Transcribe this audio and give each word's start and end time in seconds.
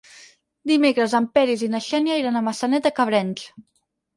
Dimecres 0.69 1.13
en 1.19 1.27
Peris 1.35 1.65
i 1.67 1.71
na 1.75 1.81
Xènia 1.89 2.17
iran 2.23 2.41
a 2.41 2.45
Maçanet 2.49 2.89
de 2.89 2.97
Cabrenys. 3.01 3.49